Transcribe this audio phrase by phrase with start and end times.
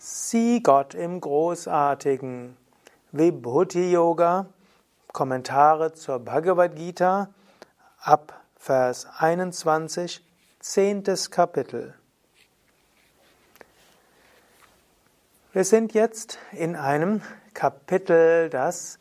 [0.00, 2.56] Sieh Gott im Großartigen.
[3.10, 4.46] Vibhuti Yoga,
[5.12, 7.30] Kommentare zur Bhagavad Gita,
[7.98, 10.24] ab Vers 21,
[10.60, 11.94] zehntes Kapitel.
[15.52, 17.20] Wir sind jetzt in einem
[17.52, 19.00] Kapitel, das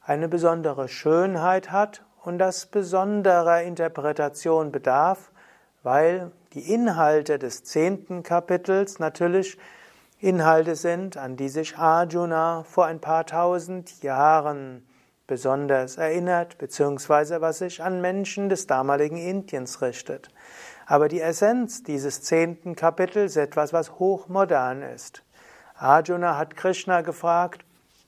[0.00, 5.32] eine besondere Schönheit hat und das besonderer Interpretation bedarf,
[5.82, 9.58] weil die Inhalte des zehnten Kapitels natürlich
[10.18, 14.86] Inhalte sind, an die sich Arjuna vor ein paar tausend Jahren
[15.26, 20.30] besonders erinnert, beziehungsweise was sich an Menschen des damaligen Indiens richtet.
[20.86, 25.22] Aber die Essenz dieses zehnten Kapitels ist etwas, was hochmodern ist.
[25.74, 27.64] Arjuna hat Krishna gefragt,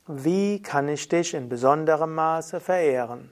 [0.07, 3.31] wie kann ich dich in besonderem Maße verehren?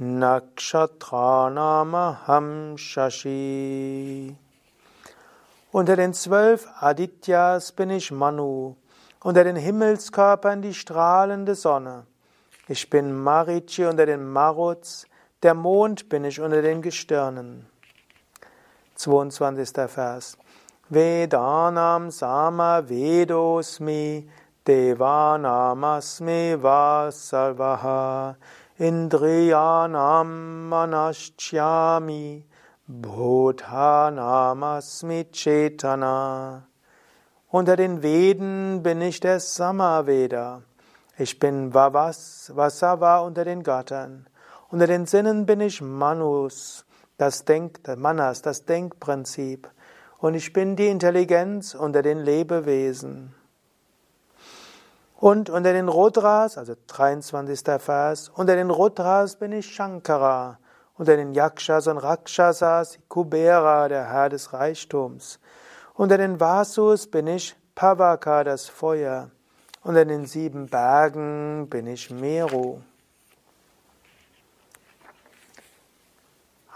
[0.00, 4.36] Nakshatranamaham Shashi.
[5.72, 8.76] Unter den zwölf Adityas bin ich Manu,
[9.20, 12.06] unter den Himmelskörpern die strahlende Sonne.
[12.68, 15.08] Ich bin Marichi unter den Maruts,
[15.42, 17.66] der Mond bin ich unter den Gestirnen.
[18.94, 19.90] 22.
[19.90, 20.38] Vers.
[20.88, 24.30] Vedanam Sama Vedosmi
[24.64, 28.36] Devanamasmi Vasalvaha
[28.80, 32.44] Indriyanam Manashchyami
[32.88, 36.62] Bhutanamasmi Chetana.
[37.50, 40.62] Unter den Veden bin ich der Samaveda.
[41.16, 44.28] Ich bin Vavas, Vasava unter den Göttern.
[44.70, 49.68] Unter den Sinnen bin ich Manus, das Denk, Manas, das Denkprinzip.
[50.18, 53.34] Und ich bin die Intelligenz unter den Lebewesen.
[55.20, 57.80] Und unter den Rudras, also 23.
[57.80, 60.58] Vers, unter den Rudras bin ich Shankara,
[60.94, 65.40] unter den Yakshas und Rakshasas Kubera, der Herr des Reichtums.
[65.94, 69.32] Unter den Vasus bin ich Pavaka, das Feuer.
[69.82, 72.78] Unter den sieben Bergen bin ich Meru.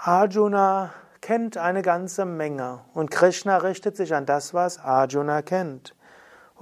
[0.03, 5.95] Arjuna kennt eine ganze Menge und Krishna richtet sich an das, was Arjuna kennt.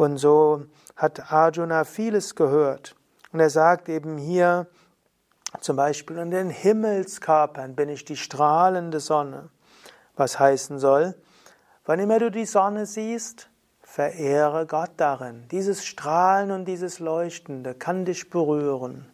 [0.01, 0.65] Und so
[0.97, 2.97] hat Arjuna vieles gehört.
[3.35, 4.67] Und er sagt eben hier
[5.61, 9.51] zum Beispiel, in den Himmelskörpern bin ich die strahlende Sonne.
[10.17, 11.17] Was heißen soll,
[11.85, 13.51] wann immer du die Sonne siehst,
[13.83, 15.47] verehre Gott darin.
[15.51, 19.13] Dieses Strahlen und dieses Leuchtende kann dich berühren.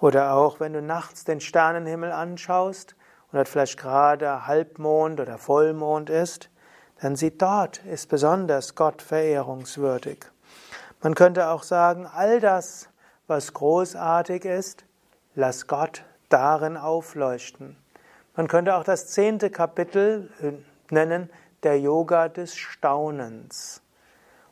[0.00, 2.96] Oder auch, wenn du nachts den Sternenhimmel anschaust
[3.30, 6.48] und dort vielleicht gerade Halbmond oder Vollmond ist,
[7.00, 10.24] dann sieht dort ist besonders Gott verehrungswürdig.
[11.00, 12.88] Man könnte auch sagen, all das,
[13.26, 14.84] was großartig ist,
[15.34, 17.76] lass Gott darin aufleuchten.
[18.34, 20.52] Man könnte auch das zehnte Kapitel äh,
[20.92, 21.30] nennen,
[21.62, 23.82] der Yoga des Staunens.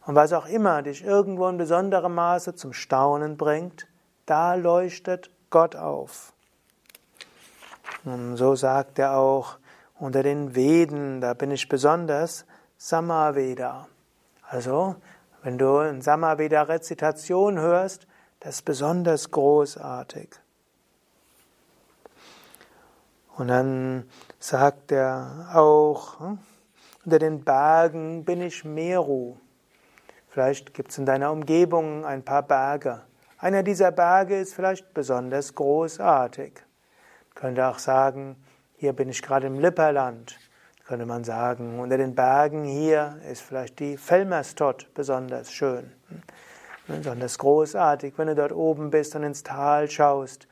[0.07, 3.89] Und was auch immer dich irgendwo in besonderem Maße zum Staunen bringt,
[4.25, 6.33] da leuchtet Gott auf.
[8.05, 9.59] Und so sagt er auch,
[9.98, 12.45] unter den Veden, da bin ich besonders
[12.77, 13.89] Samaveda.
[14.43, 14.97] Also,
[15.43, 18.07] wenn du in Samaveda-Rezitation hörst,
[18.41, 20.28] das ist besonders großartig.
[23.37, 24.09] Und dann
[24.39, 26.39] sagt er auch, hm,
[27.04, 29.37] unter den Bergen bin ich Meru.
[30.28, 33.03] Vielleicht gibt es in deiner Umgebung ein paar Berge.
[33.39, 36.54] Einer dieser Berge ist vielleicht besonders großartig.
[37.34, 38.37] Könnte auch sagen,
[38.77, 40.39] hier bin ich gerade im Lipperland
[40.87, 41.81] könnte man sagen.
[41.81, 46.23] Unter den Bergen hier ist vielleicht die Felmerstott besonders schön, hm?
[46.87, 48.15] besonders großartig.
[48.17, 50.47] Wenn du dort oben bist und ins Tal schaust,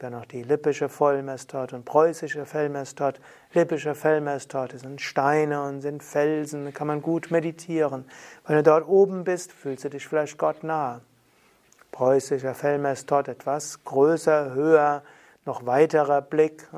[0.00, 3.20] Dann noch die lippische Vollmesstorte und preußische Fellmesstorte.
[3.52, 8.04] Lippische Fellmesstorte sind Steine und sind Felsen, da kann man gut meditieren.
[8.46, 11.00] Wenn du dort oben bist, fühlst du dich vielleicht Gott nahe.
[11.90, 15.02] Preußischer Fellmesstorte etwas größer, höher,
[15.44, 16.68] noch weiterer Blick.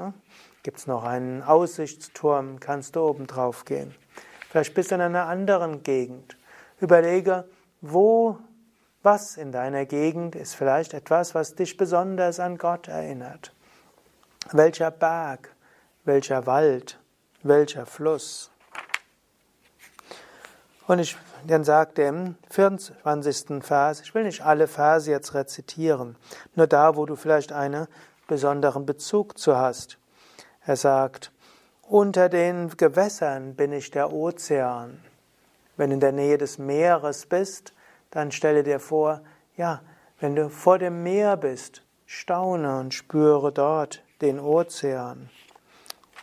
[0.62, 3.94] Gibt es noch einen Aussichtsturm, kannst du oben drauf gehen.
[4.50, 6.36] Vielleicht bist du in einer anderen Gegend.
[6.80, 7.44] Überlege,
[7.80, 8.38] wo
[9.02, 13.54] was in deiner Gegend ist vielleicht etwas, was dich besonders an Gott erinnert?
[14.52, 15.54] Welcher Berg,
[16.04, 16.98] welcher Wald,
[17.42, 18.50] welcher Fluss?
[20.86, 21.16] Und ich,
[21.46, 23.64] dann sagt er im 24.
[23.64, 26.16] Vers, ich will nicht alle Verse jetzt rezitieren,
[26.54, 27.86] nur da, wo du vielleicht einen
[28.26, 29.99] besonderen Bezug zu hast.
[30.70, 31.32] Er sagt,
[31.82, 35.00] unter den Gewässern bin ich der Ozean.
[35.76, 37.72] Wenn du in der Nähe des Meeres bist,
[38.12, 39.20] dann stelle dir vor,
[39.56, 39.82] ja,
[40.20, 45.28] wenn du vor dem Meer bist, staune und spüre dort den Ozean.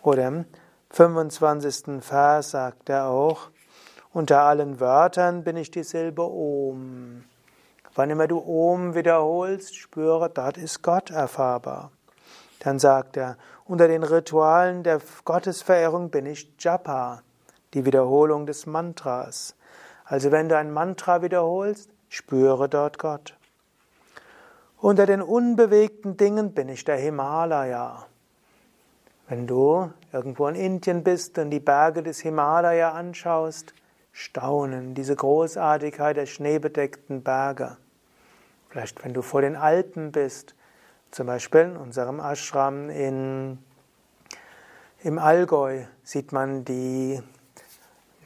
[0.02, 0.46] Oder im
[0.92, 2.02] 25.
[2.02, 3.50] Vers sagt er auch,
[4.14, 7.26] unter allen Wörtern bin ich die Silbe Om.
[7.96, 11.92] Wann immer du Om wiederholst, spüre, dort ist Gott erfahrbar.
[12.60, 17.22] Dann sagt er, unter den Ritualen der Gottesverehrung bin ich Japa,
[17.74, 19.56] die Wiederholung des Mantras.
[20.06, 23.38] Also wenn du ein Mantra wiederholst, spüre dort Gott.
[24.80, 28.06] Unter den unbewegten Dingen bin ich der Himalaya.
[29.28, 33.74] Wenn du irgendwo in Indien bist und die Berge des Himalaya anschaust,
[34.14, 37.76] staunen diese Großartigkeit der schneebedeckten Berge.
[38.70, 40.56] Vielleicht wenn du vor den Alpen bist,
[41.12, 43.58] zum Beispiel in unserem Ashram in,
[45.04, 47.22] im Allgäu sieht man die,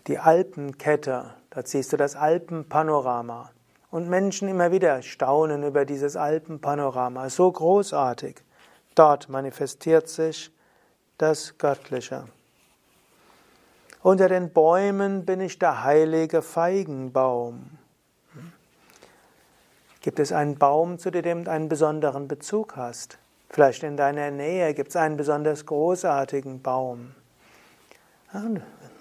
[0.07, 3.51] die Alpenkette, Dort siehst du das Alpenpanorama.
[3.91, 7.29] Und Menschen immer wieder staunen über dieses Alpenpanorama.
[7.29, 8.37] So großartig.
[8.95, 10.49] Dort manifestiert sich
[11.17, 12.23] das Göttliche.
[14.01, 17.77] Unter den Bäumen bin ich der heilige Feigenbaum.
[20.01, 23.19] Gibt es einen Baum, zu dem du einen besonderen Bezug hast?
[23.51, 27.13] Vielleicht in deiner Nähe gibt es einen besonders großartigen Baum.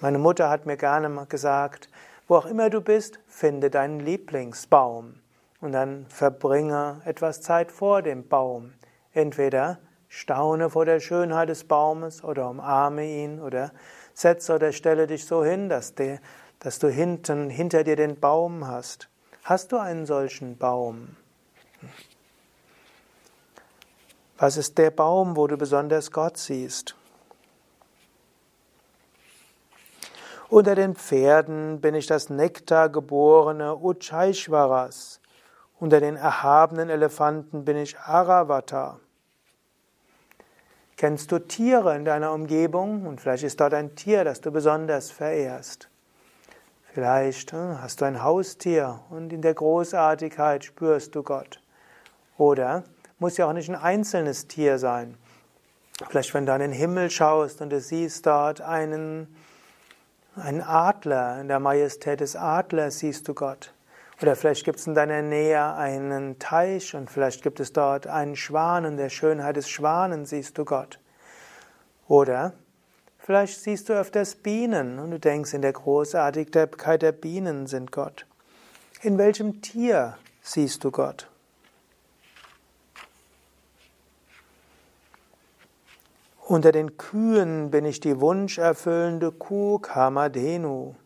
[0.01, 1.89] Meine Mutter hat mir gerne gesagt,
[2.29, 5.15] wo auch immer du bist, finde deinen Lieblingsbaum
[5.63, 8.75] und dann verbringe etwas Zeit vor dem Baum.
[9.15, 13.73] Entweder staune vor der Schönheit des Baumes oder umarme ihn oder
[14.13, 19.10] setze oder stelle dich so hin, dass du hinten, hinter dir den Baum hast.
[19.43, 21.17] Hast du einen solchen Baum?
[24.39, 26.95] Was ist der Baum, wo du besonders Gott siehst?
[30.49, 35.21] Unter den Pferden bin ich das nektargeborene Uchaishwaras.
[35.79, 38.99] Unter den erhabenen Elefanten bin ich Aravata.
[40.97, 43.07] Kennst du Tiere in deiner Umgebung?
[43.07, 45.90] Und vielleicht ist dort ein Tier, das du besonders verehrst.
[46.93, 51.63] Vielleicht hm, hast du ein Haustier und in der Großartigkeit spürst du Gott.
[52.37, 52.85] Oder
[53.19, 55.17] muss ja auch nicht ein einzelnes Tier sein.
[56.09, 59.37] Vielleicht, wenn du an den Himmel schaust und du siehst dort einen
[60.37, 63.75] ein Adler, in der Majestät des Adlers siehst du Gott.
[64.23, 68.37] Oder vielleicht gibt es in deiner Nähe einen Teich und vielleicht gibt es dort einen
[68.37, 70.99] Schwan, in der Schönheit des Schwanen siehst du Gott.
[72.07, 72.53] Oder
[73.23, 78.27] vielleicht siehst du öfters Bienen und du denkst, in der Großartigkeit der Bienen sind Gott.
[79.03, 81.29] In welchem Tier siehst du Gott?
[86.51, 90.97] Unter den Kühen bin ich die wunscherfüllende Kuh Kamadhenu.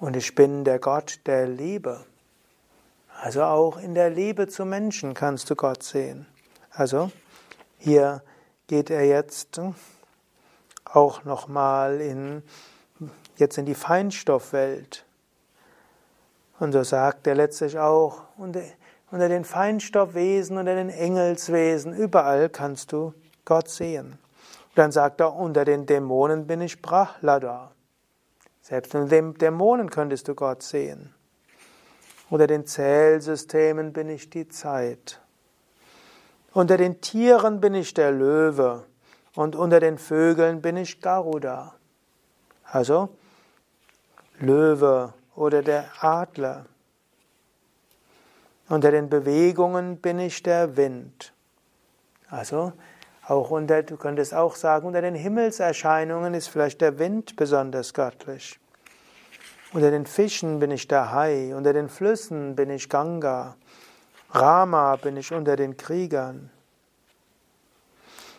[0.00, 2.04] Und ich bin der Gott der Liebe.
[3.22, 6.26] Also auch in der Liebe zu Menschen kannst du Gott sehen.
[6.70, 7.12] Also
[7.78, 8.22] hier
[8.66, 9.60] geht er jetzt
[10.84, 12.42] auch nochmal in,
[13.36, 15.04] jetzt in die Feinstoffwelt.
[16.58, 18.62] Und so sagt er letztlich auch, unter,
[19.10, 23.12] unter den Feinstoffwesen, unter den Engelswesen, überall kannst du
[23.44, 24.18] Gott sehen.
[24.74, 27.72] Dann sagt er, unter den Dämonen bin ich Prahlada.
[28.60, 31.14] Selbst unter den Dämonen könntest du Gott sehen.
[32.30, 35.20] Unter den Zählsystemen bin ich die Zeit.
[36.52, 38.84] Unter den Tieren bin ich der Löwe
[39.34, 41.74] und unter den Vögeln bin ich Garuda.
[42.64, 43.08] Also
[44.38, 46.66] Löwe oder der Adler.
[48.68, 51.32] Unter den Bewegungen bin ich der Wind.
[52.30, 52.72] Also
[53.26, 58.58] auch unter, du könntest auch sagen, unter den Himmelserscheinungen ist vielleicht der Wind besonders göttlich.
[59.72, 63.56] Unter den Fischen bin ich der Hai, unter den Flüssen bin ich Ganga,
[64.30, 66.50] Rama bin ich unter den Kriegern.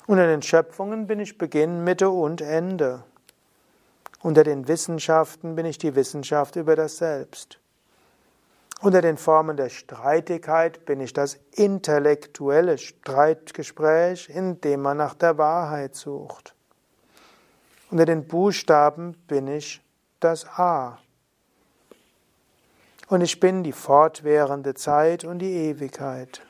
[0.07, 3.03] Unter den Schöpfungen bin ich Beginn, Mitte und Ende.
[4.21, 7.59] Unter den Wissenschaften bin ich die Wissenschaft über das Selbst.
[8.81, 15.37] Unter den Formen der Streitigkeit bin ich das intellektuelle Streitgespräch, in dem man nach der
[15.37, 16.53] Wahrheit sucht.
[17.89, 19.81] Unter den Buchstaben bin ich
[20.19, 20.99] das A.
[23.07, 26.41] Und ich bin die fortwährende Zeit und die Ewigkeit.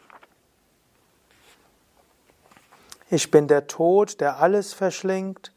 [3.10, 5.52] Ich bin der Tod, der alles verschlingt,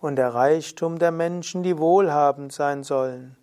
[0.00, 3.36] und der Reichtum der Menschen, die wohlhabend sein sollen.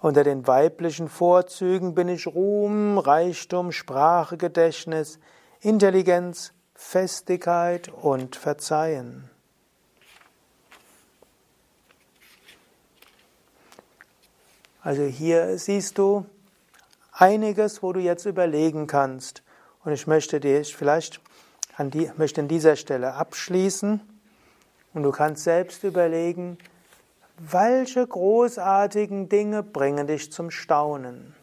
[0.00, 5.18] Unter den weiblichen Vorzügen bin ich Ruhm, Reichtum, Sprache, Gedächtnis,
[5.60, 9.30] Intelligenz, Festigkeit und Verzeihen.
[14.82, 16.26] Also hier siehst du
[17.10, 19.42] einiges, wo du jetzt überlegen kannst.
[19.82, 21.22] Und ich möchte dir vielleicht
[21.76, 24.00] an die, möchte an dieser Stelle abschließen.
[24.92, 26.58] Und du kannst selbst überlegen,
[27.36, 31.34] welche großartigen Dinge bringen dich zum Staunen?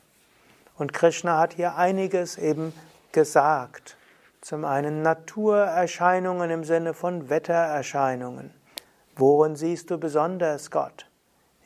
[0.78, 2.74] Und Krishna hat hier einiges eben
[3.12, 3.98] gesagt.
[4.40, 8.54] Zum einen Naturerscheinungen im Sinne von Wettererscheinungen.
[9.16, 11.08] Worin siehst du besonders Gott?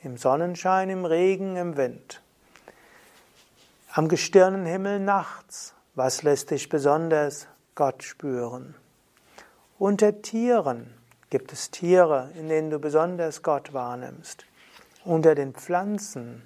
[0.04, 2.22] Im Sonnenschein, im Regen, im Wind.
[3.94, 5.74] Am Gestirnenhimmel nachts.
[5.94, 8.74] Was lässt dich besonders Gott spüren?
[9.78, 10.94] Unter Tieren.
[11.30, 14.46] Gibt es Tiere, in denen du besonders Gott wahrnimmst?
[15.04, 16.44] Unter den Pflanzen